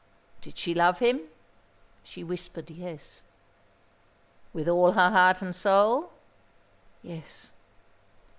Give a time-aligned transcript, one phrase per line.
[0.41, 1.27] Did she love him?
[2.03, 3.21] She whispered yes.
[4.51, 6.11] With all her heart and soul?
[7.03, 7.51] Yes.